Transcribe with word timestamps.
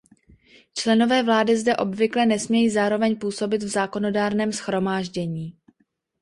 Členové 0.73 1.23
vlády 1.23 1.57
zde 1.57 1.77
obvykle 1.77 2.25
nesmějí 2.25 2.69
zároveň 2.69 3.19
působit 3.19 3.63
v 3.63 3.67
zákonodárném 3.67 4.51
shromáždění. 4.51 5.53